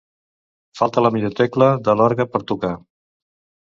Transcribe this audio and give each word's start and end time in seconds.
Faltar 0.79 1.03
la 1.05 1.13
millor 1.19 1.37
tecla 1.43 1.71
de 1.91 1.97
l'orgue 2.01 2.29
per 2.35 2.47
tocar. 2.55 2.77